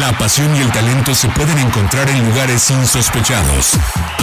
[0.00, 3.74] La pasión y el talento se pueden encontrar en lugares insospechados.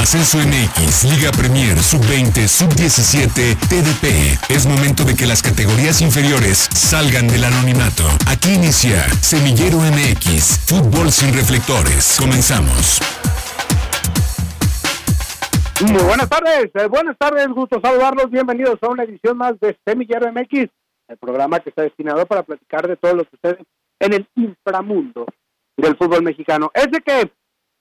[0.02, 4.50] Ascenso MX, Liga Premier, Sub-20, Sub-17, TDP.
[4.50, 8.02] Es momento de que las categorías inferiores salgan del anonimato.
[8.28, 12.18] Aquí inicia Semillero MX, fútbol sin reflectores.
[12.18, 13.00] Comenzamos.
[15.86, 20.34] Muy buenas tardes, eh, buenas tardes, gusto saludarlos, bienvenidos a una edición más de Semillero
[20.34, 20.68] MX,
[21.10, 23.64] el programa que está destinado para platicar de todo lo que sucede
[24.00, 25.28] en el inframundo
[25.82, 26.72] del fútbol mexicano.
[26.74, 27.32] Ese que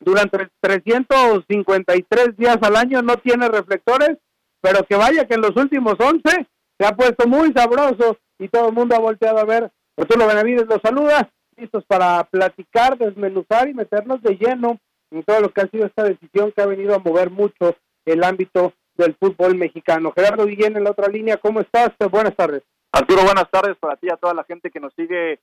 [0.01, 4.19] durante 353 días al año no tiene reflectores,
[4.61, 6.47] pero que vaya que en los últimos 11
[6.79, 9.71] se ha puesto muy sabroso y todo el mundo ha volteado a ver.
[9.97, 14.79] Arturo Benavides los saluda, listos para platicar, desmenuzar y meternos de lleno
[15.11, 18.23] en todo lo que ha sido esta decisión que ha venido a mover mucho el
[18.23, 20.13] ámbito del fútbol mexicano.
[20.15, 21.91] Gerardo Guillén en la otra línea, ¿cómo estás?
[22.11, 22.63] Buenas tardes.
[22.93, 25.41] Arturo, buenas tardes para ti y a toda la gente que nos sigue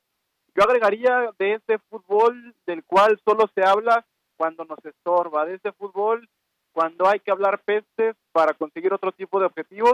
[0.55, 4.05] yo agregaría de ese fútbol del cual solo se habla
[4.37, 6.27] cuando nos estorba, de ese fútbol
[6.73, 9.93] cuando hay que hablar pestes para conseguir otro tipo de objetivos.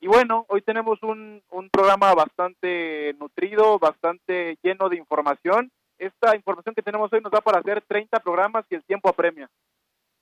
[0.00, 5.72] Y bueno, hoy tenemos un, un programa bastante nutrido, bastante lleno de información.
[5.98, 9.48] Esta información que tenemos hoy nos da para hacer 30 programas y el tiempo apremia.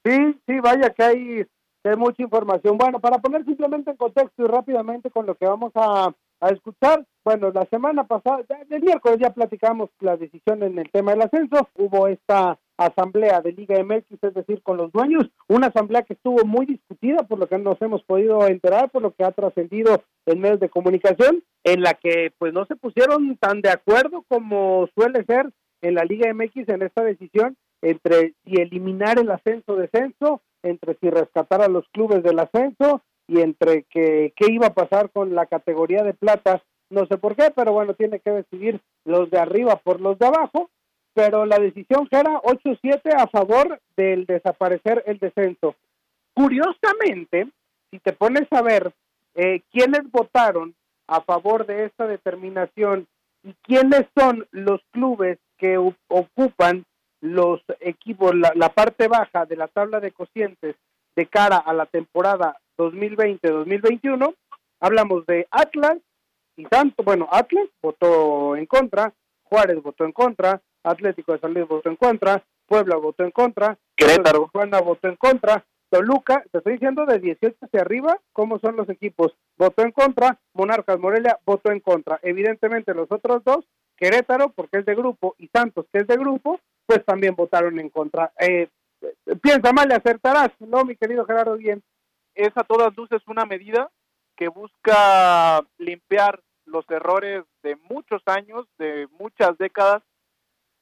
[0.05, 1.47] Sí, sí, vaya que hay,
[1.83, 2.79] que hay mucha información.
[2.79, 7.07] Bueno, para poner simplemente en contexto y rápidamente con lo que vamos a a escuchar.
[7.25, 11.69] Bueno, la semana pasada, el miércoles ya platicamos la decisión en el tema del ascenso.
[11.77, 16.45] Hubo esta asamblea de Liga MX, es decir, con los dueños, una asamblea que estuvo
[16.45, 20.41] muy discutida por lo que nos hemos podido enterar, por lo que ha trascendido en
[20.41, 25.25] medios de comunicación, en la que pues no se pusieron tan de acuerdo como suele
[25.25, 30.97] ser en la Liga MX en esta decisión entre si eliminar el ascenso descenso, entre
[31.01, 35.34] si rescatar a los clubes del ascenso, y entre que qué iba a pasar con
[35.34, 36.62] la categoría de plata,
[36.93, 40.27] no sé por qué, pero bueno, tiene que decidir los de arriba por los de
[40.27, 40.71] abajo,
[41.15, 45.75] pero la decisión era 8-7 a favor del desaparecer el descenso.
[46.35, 47.48] Curiosamente,
[47.91, 48.92] si te pones a ver
[49.35, 50.75] eh, quiénes votaron
[51.07, 53.07] a favor de esta determinación
[53.42, 56.85] y quiénes son los clubes que ocupan
[57.20, 60.77] los equipos, la, la parte baja de la tabla de cocientes
[61.17, 64.35] de cara a la temporada 2020-2021.
[64.81, 65.98] Hablamos de Atlas
[66.62, 69.12] y tanto, bueno, Atlas votó en contra,
[69.42, 73.77] Juárez votó en contra, Atlético de San Luis votó en contra, Puebla votó en contra,
[73.96, 78.77] Querétaro, Juana votó en contra, Toluca, te estoy diciendo de 18 hacia arriba, ¿cómo son
[78.77, 79.34] los equipos?
[79.58, 82.20] Votó en contra, Monarcas Morelia votó en contra.
[82.22, 83.64] Evidentemente los otros dos,
[83.96, 87.90] Querétaro, porque es de grupo, y Santos, que es de grupo, pues también votaron en
[87.90, 88.33] contra.
[88.39, 88.68] Eh,
[89.42, 91.83] piensa mal y acertarás, ¿no, mi querido Gerardo Bien?
[92.34, 93.90] es a todas luces una medida
[94.36, 96.40] que busca limpiar
[96.72, 100.02] los errores de muchos años, de muchas décadas,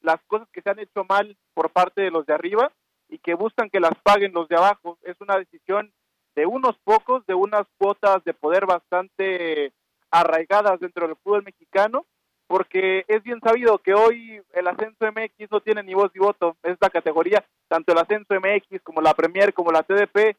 [0.00, 2.72] las cosas que se han hecho mal por parte de los de arriba
[3.08, 4.98] y que buscan que las paguen los de abajo.
[5.02, 5.92] Es una decisión
[6.34, 9.72] de unos pocos, de unas cuotas de poder bastante
[10.10, 12.06] arraigadas dentro del fútbol mexicano,
[12.46, 16.56] porque es bien sabido que hoy el ascenso MX no tiene ni voz ni voto,
[16.62, 20.36] es la categoría, tanto el ascenso MX como la Premier, como la TDP,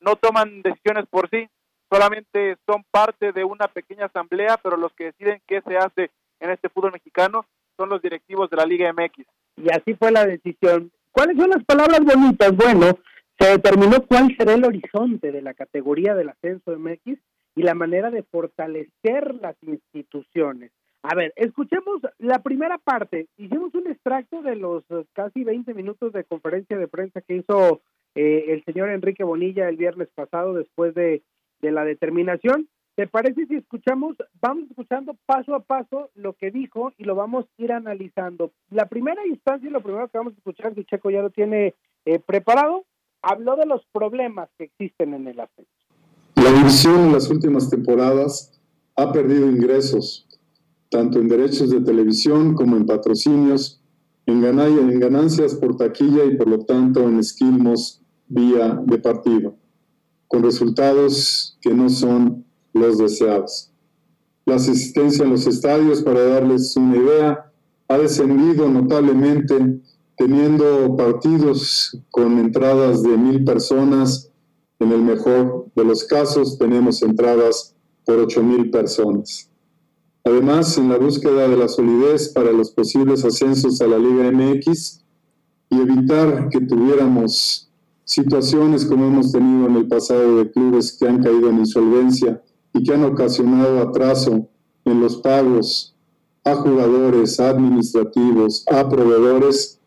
[0.00, 1.48] no toman decisiones por sí,
[1.90, 6.50] solamente son parte de una pequeña asamblea, pero los que deciden qué se hace en
[6.50, 7.44] este fútbol mexicano
[7.76, 9.26] son los directivos de la Liga MX.
[9.56, 10.90] Y así fue la decisión.
[11.10, 12.54] ¿Cuáles son las palabras bonitas?
[12.54, 12.98] Bueno,
[13.38, 17.18] se determinó cuál será el horizonte de la categoría del ascenso MX
[17.56, 20.70] y la manera de fortalecer las instituciones.
[21.02, 23.26] A ver, escuchemos la primera parte.
[23.38, 24.84] Hicimos un extracto de los
[25.14, 27.80] casi 20 minutos de conferencia de prensa que hizo
[28.14, 31.22] eh, el señor Enrique Bonilla el viernes pasado después de,
[31.62, 32.68] la determinación.
[32.96, 37.46] ¿Te parece si escuchamos, vamos escuchando paso a paso lo que dijo y lo vamos
[37.46, 38.52] a ir analizando?
[38.70, 41.74] La primera instancia y lo primero que vamos a escuchar, si Checo ya lo tiene
[42.04, 42.84] eh, preparado,
[43.22, 45.70] habló de los problemas que existen en el ascenso.
[46.36, 48.60] La división en las últimas temporadas
[48.96, 50.26] ha perdido ingresos,
[50.90, 53.82] tanto en derechos de televisión como en patrocinios,
[54.26, 59.56] en, en ganancias por taquilla y por lo tanto en esquilmos vía de partido,
[60.30, 63.72] con resultados que no son los deseados.
[64.46, 67.52] La asistencia en los estadios, para darles una idea,
[67.88, 69.80] ha descendido notablemente,
[70.16, 74.30] teniendo partidos con entradas de mil personas.
[74.78, 77.74] En el mejor de los casos, tenemos entradas
[78.06, 79.50] por ocho mil personas.
[80.22, 85.02] Además, en la búsqueda de la solidez para los posibles ascensos a la Liga MX
[85.70, 87.69] y evitar que tuviéramos
[88.10, 92.42] situaciones como hemos tenido en el pasado de clubes que han caído en insolvencia
[92.74, 94.48] y que han ocasionado atraso
[94.84, 95.94] en los pagos
[96.44, 99.78] a jugadores, a administrativos, a proveedores,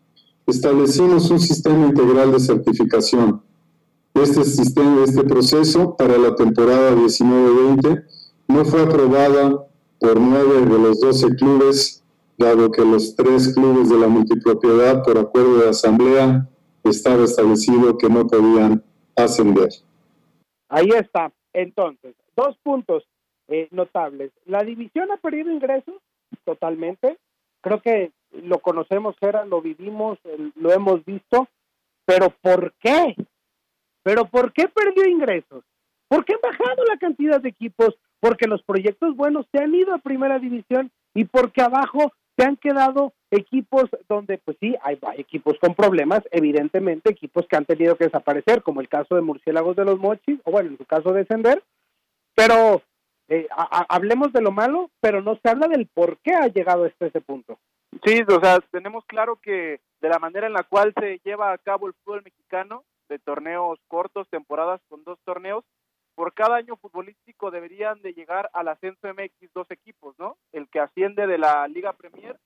[0.46, 3.42] establecimos un sistema integral de certificación.
[4.14, 8.04] Este sistema, este proceso para la temporada 19-20
[8.48, 9.66] no fue aprobada
[10.00, 12.02] por nueve de los doce clubes,
[12.38, 16.48] dado que los tres clubes de la multipropiedad, por acuerdo de asamblea,
[16.84, 18.82] estaba establecido que no podían
[19.16, 19.70] ascender.
[20.68, 21.32] Ahí está.
[21.52, 23.04] Entonces, dos puntos
[23.48, 24.32] eh, notables.
[24.46, 25.94] La división ha perdido ingresos
[26.44, 27.18] totalmente.
[27.60, 30.18] Creo que lo conocemos, era, lo vivimos,
[30.56, 31.48] lo hemos visto.
[32.04, 33.16] Pero ¿por qué?
[34.02, 35.64] ¿Pero por qué perdió ingresos?
[36.08, 37.94] ¿Por qué han bajado la cantidad de equipos?
[38.20, 42.56] Porque los proyectos buenos se han ido a primera división y porque abajo se han
[42.56, 48.04] quedado equipos donde, pues sí, hay, equipos con problemas, evidentemente, equipos que han tenido que
[48.04, 51.62] desaparecer, como el caso de Murciélagos de los Mochis, o bueno, en su caso descender,
[52.34, 52.82] pero
[53.28, 53.46] eh,
[53.88, 57.20] hablemos de lo malo, pero no se habla del por qué ha llegado hasta ese
[57.20, 57.58] punto.
[58.04, 61.58] Sí, o sea, tenemos claro que de la manera en la cual se lleva a
[61.58, 65.64] cabo el fútbol mexicano, de torneos cortos, temporadas con dos torneos,
[66.14, 70.36] por cada año futbolístico deberían de llegar al ascenso MX dos equipos, ¿no?
[70.52, 72.38] El que asciende de la Liga Premier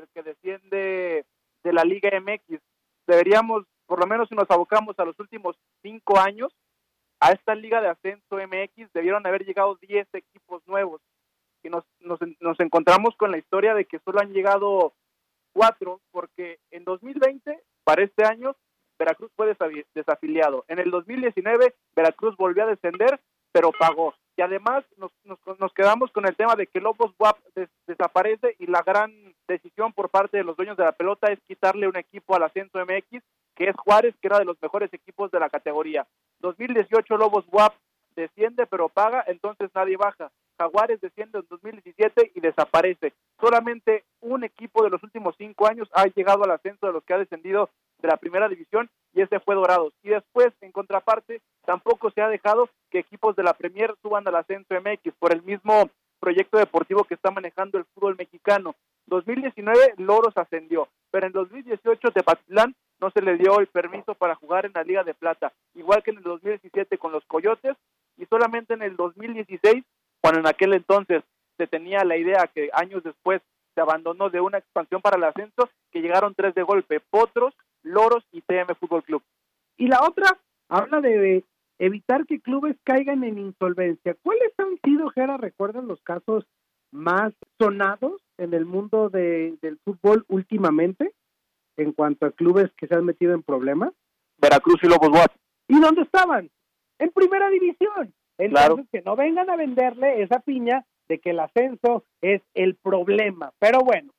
[0.00, 1.24] y el que desciende
[1.62, 2.60] de la Liga MX.
[3.06, 6.52] Deberíamos, por lo menos si nos abocamos a los últimos cinco años,
[7.20, 11.00] a esta Liga de Ascenso MX debieron haber llegado diez equipos nuevos.
[11.62, 14.94] Y nos, nos, nos encontramos con la historia de que solo han llegado
[15.52, 18.56] cuatro, porque en 2020, para este año,
[18.98, 19.54] Veracruz fue
[19.94, 20.64] desafiliado.
[20.68, 23.20] En el 2019, Veracruz volvió a descender,
[23.52, 24.14] pero pagó.
[24.36, 27.36] Y además nos, nos, quedamos con el tema de que Lobos WAP
[27.86, 29.12] desaparece y la gran
[29.46, 32.78] decisión por parte de los dueños de la pelota es quitarle un equipo al Ascenso
[32.78, 33.22] MX,
[33.54, 36.06] que es Juárez, que era de los mejores equipos de la categoría.
[36.40, 37.74] 2018 Lobos WAP
[38.16, 40.30] desciende pero paga, entonces nadie baja.
[40.58, 43.14] Jaguares desciende en 2017 y desaparece.
[43.40, 47.14] Solamente un equipo de los últimos cinco años ha llegado al ascenso de los que
[47.14, 49.92] ha descendido de la primera división y ese fue Dorados.
[50.02, 54.36] Y después, en contraparte, tampoco se ha dejado que equipos de la Premier suban al
[54.36, 58.74] ascenso MX por el mismo proyecto deportivo que está manejando el fútbol mexicano.
[59.06, 64.66] 2019 Loros ascendió, pero en 2018 Tepatitlán no se le dio el permiso para jugar
[64.66, 67.76] en la Liga de Plata, igual que en el 2017 con los Coyotes
[68.18, 69.82] y solamente en el 2016,
[70.20, 71.24] cuando en aquel entonces
[71.56, 73.40] se tenía la idea que años después
[73.74, 78.24] se abandonó de una expansión para el ascenso, que llegaron tres de golpe, Potros, Loros
[78.32, 79.22] y TM Fútbol Club.
[79.76, 80.38] Y la otra
[80.68, 81.44] habla de
[81.78, 84.14] evitar que clubes caigan en insolvencia.
[84.22, 86.44] ¿Cuáles han sido, Gera, recuerdan los casos
[86.92, 91.12] más sonados en el mundo del fútbol últimamente
[91.76, 93.92] en cuanto a clubes que se han metido en problemas?
[94.38, 95.32] Veracruz y Lobos Guap.
[95.68, 96.50] ¿Y dónde estaban?
[96.98, 98.12] En primera división.
[98.36, 103.52] Entonces, que no vengan a venderle esa piña de que el ascenso es el problema.
[103.58, 104.12] Pero bueno,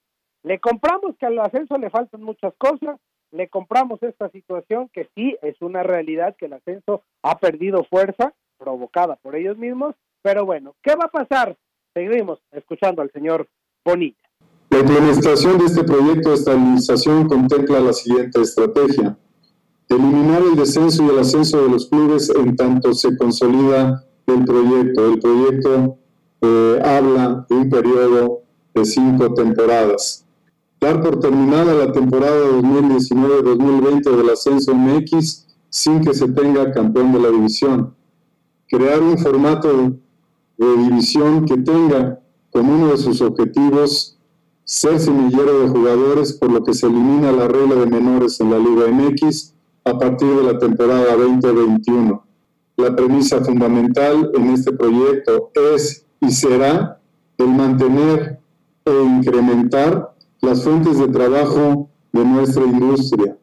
[0.43, 2.99] le compramos que al ascenso le faltan muchas cosas,
[3.31, 8.33] le compramos esta situación que sí es una realidad que el ascenso ha perdido fuerza
[8.57, 11.57] provocada por ellos mismos, pero bueno, ¿qué va a pasar?
[11.93, 13.47] Seguimos escuchando al señor
[13.83, 14.17] Bonilla.
[14.69, 19.17] La implementación de este proyecto de estabilización contempla la siguiente estrategia.
[19.89, 25.13] Eliminar el descenso y el ascenso de los clubes en tanto se consolida el proyecto.
[25.13, 25.97] El proyecto
[26.41, 28.43] eh, habla de un periodo
[28.73, 30.20] de cinco temporadas
[30.81, 37.19] dar por terminada la temporada 2019-2020 del ascenso MX sin que se tenga campeón de
[37.19, 37.93] la división.
[38.67, 39.93] Crear un formato
[40.57, 42.19] de división que tenga
[42.49, 44.17] como uno de sus objetivos
[44.63, 48.57] ser semillero de jugadores, por lo que se elimina la regla de menores en la
[48.57, 49.53] Liga MX
[49.85, 52.23] a partir de la temporada 2021.
[52.77, 56.99] La premisa fundamental en este proyecto es y será
[57.37, 58.39] el mantener
[58.85, 60.11] e incrementar
[60.41, 63.37] las fuentes de trabajo de nuestra industria.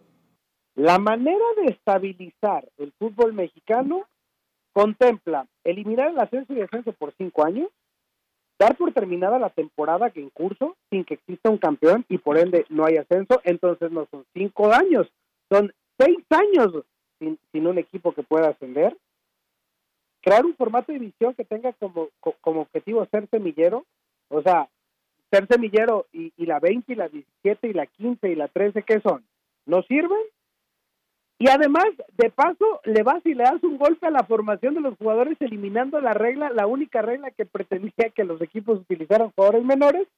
[0.75, 4.03] La manera de estabilizar el fútbol mexicano
[4.73, 7.69] contempla eliminar el ascenso y descenso por cinco años,
[8.59, 12.37] dar por terminada la temporada que en curso sin que exista un campeón y por
[12.37, 15.09] ende no hay ascenso, entonces no son cinco años,
[15.49, 16.85] son seis años
[17.19, 18.97] sin, sin un equipo que pueda ascender,
[20.21, 22.09] crear un formato de división que tenga como,
[22.41, 23.85] como objetivo ser semillero,
[24.29, 24.69] o sea,
[25.31, 29.01] ser semillero y, la 20 y la 17 y la 15 y la 13, ¿qué
[29.01, 29.25] son?
[29.67, 30.19] ¿No sirven?
[31.39, 34.81] Y además, de paso, le vas y le das un golpe a la formación de
[34.81, 39.65] los jugadores eliminando la regla, la única regla que pretendía que los equipos utilizaran jugadores
[39.65, 40.09] menores.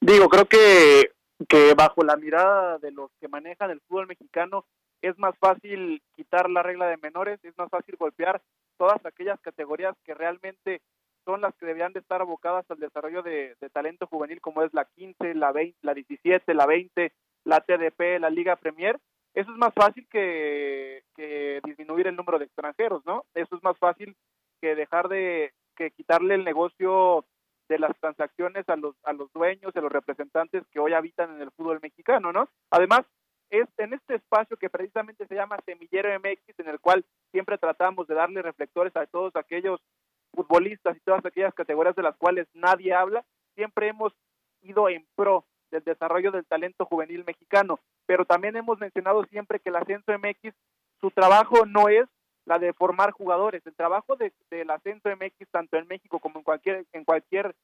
[0.00, 1.10] Digo, creo que,
[1.48, 4.64] que bajo la mirada de los que manejan el fútbol mexicano
[5.00, 8.42] es más fácil quitar la regla de menores, es más fácil golpear
[8.76, 10.80] todas aquellas categorías que realmente
[11.28, 14.86] son las que deberían de estar abocadas al desarrollo de, talento juvenil como es la
[14.86, 17.12] 15, la 20, la 17, la 20,
[17.44, 18.98] la TDP, la Liga Premier,
[19.34, 23.26] eso es más fácil que, que disminuir el número de extranjeros, ¿no?
[23.34, 24.16] Eso es más fácil
[24.62, 27.26] que dejar de que quitarle el negocio
[27.68, 31.42] de las transacciones a los a los dueños, a los representantes que hoy habitan en
[31.42, 32.48] el fútbol mexicano, ¿no?
[32.70, 33.04] Además,
[33.50, 38.06] es en este espacio que precisamente se llama Semillero MX, en el cual siempre tratamos
[38.06, 39.80] de darle reflectores a todos aquellos
[40.38, 43.24] futbolistas y todas aquellas categorías de las cuales nadie habla,
[43.56, 44.12] siempre hemos
[44.62, 49.70] ido en pro del desarrollo del talento juvenil mexicano, pero también hemos mencionado siempre que
[49.70, 50.54] el Ascenso MX,
[51.00, 52.06] su trabajo no es
[52.44, 56.44] la de formar jugadores, el trabajo de, del Ascenso MX, tanto en México como en
[56.44, 57.56] cualquier, en cualquier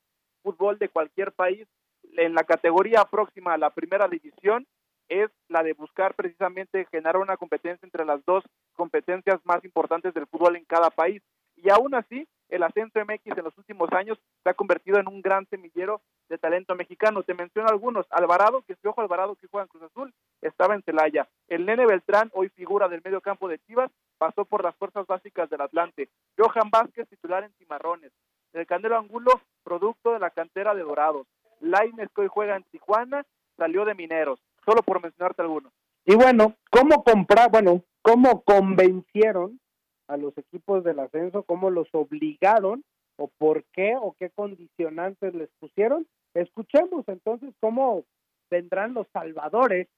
[0.42, 1.68] fútbol de cualquier país,
[2.16, 4.66] en la categoría próxima a la primera división,
[5.08, 8.42] es la de buscar precisamente generar una competencia entre las dos
[8.74, 11.22] competencias más importantes del fútbol en cada país.
[11.56, 15.20] Y aún así, el ascenso MX en los últimos años se ha convertido en un
[15.22, 17.22] gran semillero de talento mexicano.
[17.22, 18.06] Te menciono algunos.
[18.10, 21.28] Alvarado, que es Ojo Alvarado, que juega en Cruz Azul, estaba en Celaya.
[21.48, 25.50] El Nene Beltrán, hoy figura del medio campo de Chivas, pasó por las fuerzas básicas
[25.50, 26.08] del Atlante.
[26.38, 28.12] Johan Vázquez, titular en Cimarrones.
[28.52, 31.26] El Canelo Angulo, producto de la cantera de Dorados.
[31.60, 33.24] Laines, que hoy juega en Tijuana,
[33.56, 35.72] salió de Mineros solo por mencionarte algunos.
[36.04, 39.60] Y bueno, ¿cómo comprar, bueno, cómo convencieron
[40.08, 42.84] a los equipos del ascenso, cómo los obligaron
[43.16, 46.06] o por qué o qué condicionantes les pusieron?
[46.34, 48.04] Escuchemos entonces cómo
[48.50, 49.88] vendrán los salvadores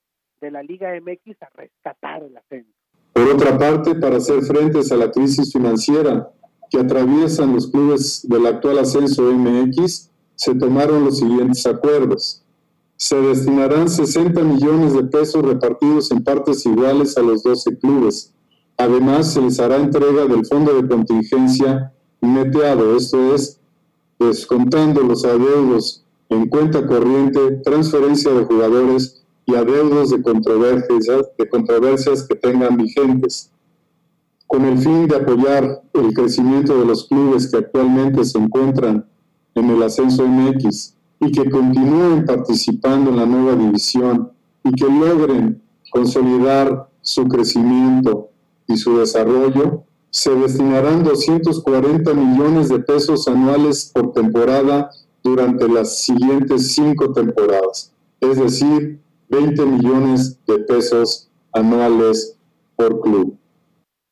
[0.40, 2.70] de la Liga MX a rescatar el ascenso.
[3.12, 6.30] Por otra parte, para hacer frentes a la crisis financiera
[6.70, 12.46] que atraviesan los clubes del actual ascenso MX, se tomaron los siguientes acuerdos
[12.96, 18.32] se destinarán 60 millones de pesos repartidos en partes iguales a los 12 clubes.
[18.78, 23.60] Además, se les hará entrega del fondo de contingencia neteado, esto es,
[24.18, 32.24] descontando los adeudos en cuenta corriente, transferencia de jugadores y adeudos de controversias, de controversias
[32.24, 33.50] que tengan vigentes.
[34.46, 39.06] Con el fin de apoyar el crecimiento de los clubes que actualmente se encuentran
[39.54, 44.30] en el ascenso MX, y que continúen participando en la nueva división
[44.64, 48.30] y que logren consolidar su crecimiento
[48.68, 54.90] y su desarrollo, se destinarán 240 millones de pesos anuales por temporada
[55.22, 62.38] durante las siguientes cinco temporadas, es decir, 20 millones de pesos anuales
[62.76, 63.36] por club.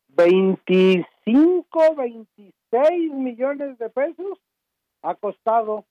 [0.09, 4.39] 25, 26 millones de pesos
[5.03, 5.85] ha costado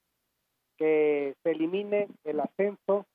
[0.78, 3.06] que se elimine el ascenso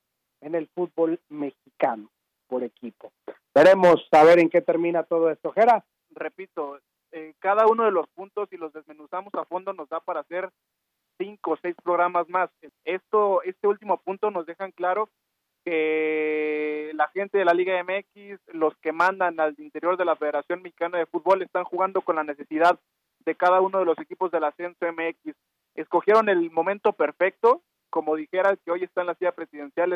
[0.40, 2.11] en el fútbol mexicano
[2.47, 3.12] por equipo.
[3.59, 5.50] Veremos a ver en qué termina todo esto.
[5.50, 5.85] Jera.
[6.11, 6.79] Repito,
[7.11, 10.49] eh, cada uno de los puntos, si los desmenuzamos a fondo, nos da para hacer
[11.19, 12.50] cinco o seis programas más.
[12.85, 15.09] Esto, este último punto nos dejan claro
[15.65, 20.62] que la gente de la Liga MX, los que mandan al interior de la Federación
[20.62, 22.79] Mexicana de Fútbol, están jugando con la necesidad
[23.25, 25.35] de cada uno de los equipos del ascenso MX
[25.75, 29.91] escogieron el momento perfecto, como dijera que hoy está en la silla presidencial,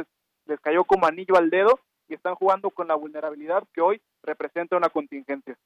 [0.47, 1.79] les, cayó como anillo al dedo
[2.09, 5.57] y están jugando con la vulnerabilidad que hoy representa una contingencia.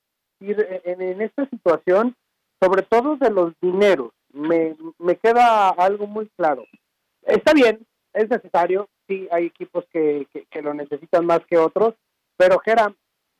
[0.41, 2.15] Y en, esta situación,
[2.61, 6.65] sobre todo de los dineros, me, me queda algo muy claro.
[7.23, 11.95] Está bien, es necesario, sí, hay equipos que, que, lo necesitan más que otros,
[12.37, 12.95] pero Gera,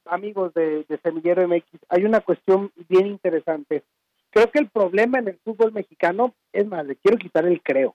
[0.07, 3.85] amigos de, de Semillero MX, hay una cuestión bien interesante.
[4.31, 7.95] Creo que el problema en el fútbol mexicano, es más, le quiero quitar el creo.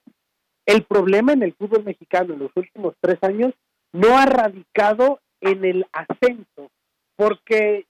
[0.64, 3.52] El problema en el fútbol mexicano en los últimos tres años
[3.92, 6.70] no ha radicado en el ascenso,
[7.16, 7.86] porque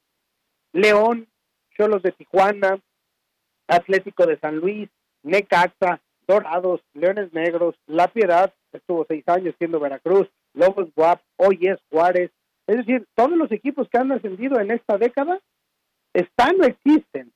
[0.72, 1.28] León,
[1.76, 2.80] Cholos de Tijuana,
[3.68, 4.88] Atlético de San Luis,
[5.22, 11.78] Necaxa, Dorados, Leones Negros, La Piedad, estuvo seis años siendo Veracruz, Lobos Guap, hoy es
[11.90, 12.30] Juárez.
[12.66, 15.40] Es decir, todos los equipos que han ascendido en esta década
[16.14, 17.32] están o existen.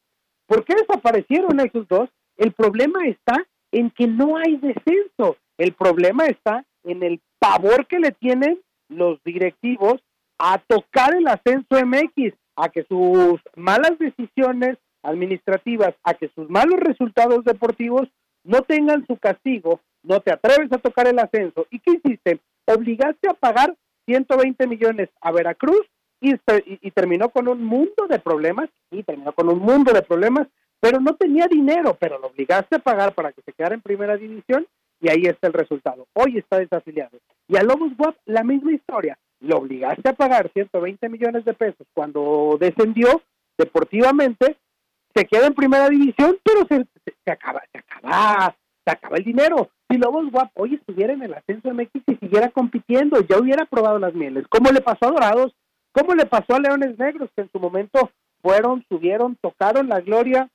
[0.46, 2.08] ¿Por qué desaparecieron esos dos?
[2.36, 5.36] El problema está en que no hay descenso.
[5.58, 10.02] El problema está en el pavor que le tienen los directivos
[10.38, 16.80] a tocar el ascenso MX, a que sus malas decisiones administrativas, a que sus malos
[16.80, 18.08] resultados deportivos
[18.44, 21.66] no tengan su castigo, no te atreves a tocar el ascenso.
[21.70, 22.40] ¿Y qué hiciste?
[22.66, 23.76] Obligaste a pagar
[24.06, 25.86] 120 millones a Veracruz
[26.20, 30.48] y, terminó con un mundo de problemas, y terminó con un mundo de problemas,
[30.80, 34.16] pero no tenía dinero, pero lo obligaste a pagar para que se quedara en primera
[34.16, 34.66] división
[35.00, 36.06] y ahí está el resultado.
[36.14, 37.18] Hoy está desafiliado.
[37.48, 39.18] Y a Lobos WAP la misma historia.
[39.40, 43.22] Lo obligaste a pagar 120 millones de pesos cuando descendió
[43.58, 44.56] deportivamente,
[45.14, 46.86] se queda en primera división, pero se,
[47.24, 48.54] se acaba, se acaba
[48.86, 49.68] se acaba el dinero.
[49.88, 53.98] Si Lobos Guap hoy estuviera en el ascenso MX y siguiera compitiendo, ya hubiera probado
[53.98, 54.46] las mieles.
[54.48, 55.54] ¿Cómo le pasó a Dorados?
[55.92, 57.30] ¿Cómo le pasó a Leones Negros?
[57.34, 58.10] Que en su momento
[58.42, 60.48] fueron, subieron, tocaron la gloria,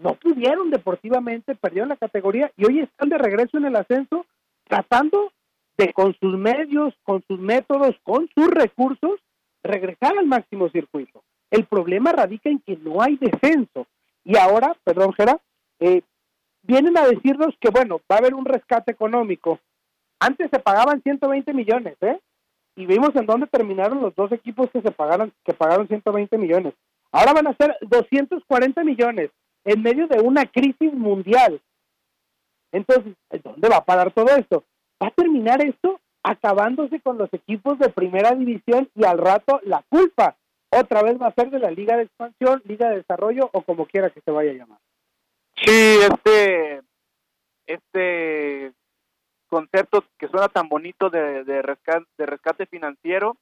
[0.00, 4.26] no pudieron deportivamente, perdieron la categoría y hoy están de regreso en el ascenso
[4.64, 5.32] tratando
[5.76, 9.20] de con sus medios, con sus métodos, con sus recursos,
[9.62, 11.22] regresar al máximo circuito.
[11.50, 13.86] El problema radica en que no hay descenso.
[14.24, 15.38] Y ahora, perdón, Gera,
[15.80, 16.02] eh,
[16.62, 19.58] vienen a decirnos que, bueno, va a haber un rescate económico.
[20.18, 22.18] Antes se pagaban 120 millones, ¿eh?
[22.76, 26.74] Y vimos en dónde terminaron los dos equipos que se pagaron, que pagaron 120 millones.
[27.10, 29.30] Ahora van a ser 240 millones
[29.64, 31.60] en medio de una crisis mundial.
[32.72, 34.64] Entonces, ¿dónde va a parar todo esto?
[35.02, 39.84] ¿Va a terminar esto acabándose con los equipos de primera división y al rato la
[39.88, 40.36] culpa
[40.70, 43.86] otra vez va a ser de la Liga de Expansión, Liga de Desarrollo o como
[43.86, 44.78] quiera que se vaya a llamar?
[45.56, 46.82] Sí, este,
[47.66, 48.72] este
[49.48, 53.36] concepto que suena tan bonito de, de, rescate, de rescate financiero,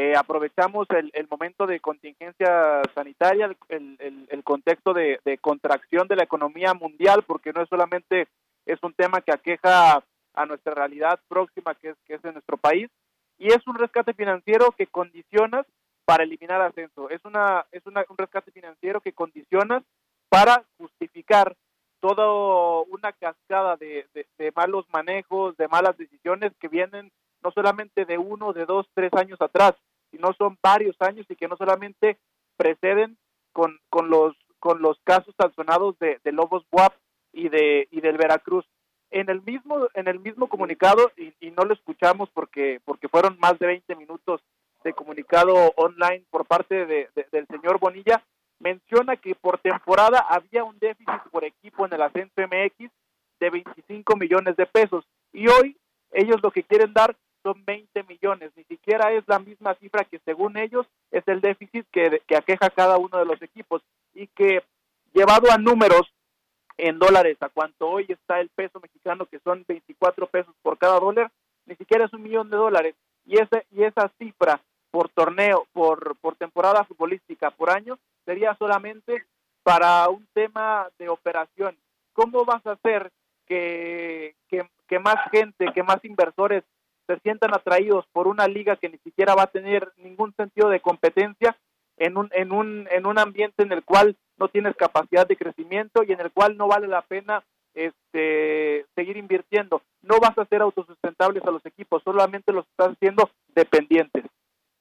[0.00, 6.16] eh, aprovechamos el, el, momento de contingencia sanitaria, el, el, el contexto de, contracción de
[6.16, 8.26] la economía mundial, porque no es solamente
[8.64, 10.02] es un tema que aqueja
[10.32, 12.88] a nuestra realidad próxima, que es, que es en nuestro país,
[13.36, 15.66] y es un rescate financiero que condicionas
[16.06, 17.10] para eliminar ascenso.
[17.10, 19.82] Es una es una, un rescate financiero que condicionas
[20.30, 21.54] para justificar
[22.00, 27.10] toda una cascada de, de, malos manejos, de malas decisiones que vienen
[27.42, 29.74] no solamente de uno, de dos, tres años atrás,
[30.10, 32.18] sino son varios años y que no solamente
[32.56, 33.16] preceden
[33.52, 36.92] con, con los con los casos sancionados de, de Lobos WAP
[37.32, 38.66] y de y del Veracruz.
[39.10, 43.58] En el mismo en el mismo comunicado y, no lo escuchamos porque porque fueron más
[43.58, 44.40] de 20 minutos
[44.84, 48.22] de comunicado online por parte de, de, del señor Bonilla
[48.60, 52.90] menciona que por temporada había un déficit por equipo en el ascenso MX
[53.40, 55.76] de 25 millones de pesos y hoy
[56.12, 60.18] ellos lo que quieren dar son 20 millones, ni siquiera es la misma cifra que
[60.24, 63.82] según ellos es el déficit que, que aqueja cada uno de los equipos.
[64.14, 64.62] Y que
[65.12, 66.12] llevado a números
[66.76, 70.98] en dólares a cuanto hoy está el peso mexicano que son 24 pesos por cada
[70.98, 71.30] dólar,
[71.66, 72.94] ni siquiera es un millón de dólares.
[73.26, 79.24] Y ese y esa cifra por torneo, por, por temporada futbolística, por año, sería solamente
[79.62, 81.76] para un tema de operación.
[82.12, 83.12] ¿Cómo vas a hacer
[83.46, 86.64] que, que, que, más gente, que más inversores
[87.14, 90.80] se sientan atraídos por una liga que ni siquiera va a tener ningún sentido de
[90.80, 91.56] competencia
[91.96, 96.02] en un, en un, en un ambiente en el cual no tienes capacidad de crecimiento
[96.02, 97.44] y en el cual no vale la pena
[97.74, 99.82] este, seguir invirtiendo?
[100.02, 104.24] No vas a ser autosustentables a los equipos, solamente los estás haciendo dependientes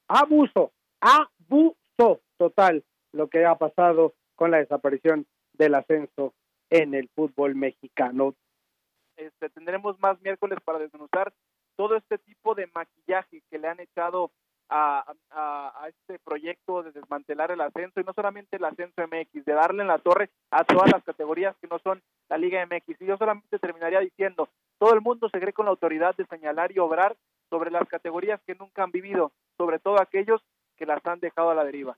[0.09, 6.33] abuso, abuso total lo que ha pasado con la desaparición del ascenso
[6.69, 8.35] en el fútbol mexicano.
[9.15, 11.31] Este, tendremos más miércoles para desmenuzar
[11.79, 14.31] todo este tipo de maquillaje que le han echado
[14.69, 15.05] a,
[15.87, 19.87] este proyecto de desmantelar el ascenso y no solamente el ascenso MX, de darle en
[19.87, 22.99] la torre a todas las categorías que no son la Liga MX.
[22.99, 26.73] Y yo solamente terminaría diciendo, todo el mundo se cree con la autoridad de señalar
[26.73, 27.15] y obrar
[27.49, 30.41] sobre las categorías que nunca han vivido, sobre todo aquellos
[30.75, 31.97] que las han dejado a la deriva.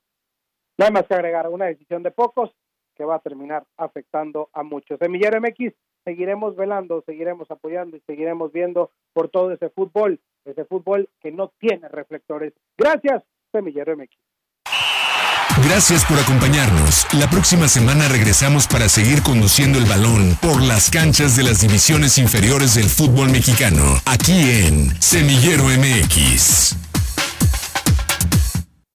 [0.77, 2.51] No hay más que agregar, una decisión de pocos
[2.95, 4.99] que va a terminar afectando a muchos.
[4.99, 11.09] Semillero MX, seguiremos velando, seguiremos apoyando y seguiremos viendo por todo ese fútbol, ese fútbol
[11.21, 12.53] que no tiene reflectores.
[12.77, 14.15] Gracias, Semillero MX.
[15.65, 17.05] Gracias por acompañarnos.
[17.13, 22.17] La próxima semana regresamos para seguir conduciendo el balón por las canchas de las divisiones
[22.17, 26.90] inferiores del fútbol mexicano, aquí en Semillero MX.